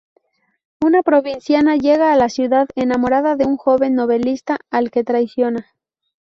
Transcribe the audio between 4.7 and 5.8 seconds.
al que traiciona.